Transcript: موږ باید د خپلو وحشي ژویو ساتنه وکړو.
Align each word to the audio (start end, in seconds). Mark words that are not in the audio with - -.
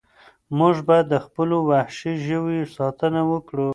موږ 0.57 0.75
باید 0.87 1.05
د 1.09 1.15
خپلو 1.25 1.57
وحشي 1.69 2.13
ژویو 2.25 2.71
ساتنه 2.77 3.21
وکړو. 3.31 3.67